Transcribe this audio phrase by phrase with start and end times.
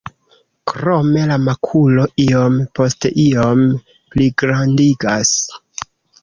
[0.69, 3.63] Krome la makulo iom post iom
[4.15, 5.37] pligrandigas.